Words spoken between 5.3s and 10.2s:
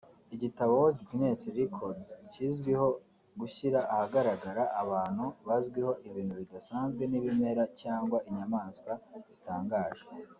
bazwiho ibintu bidasanzwe n’ibimera cyangwa inyamaswa bitangaje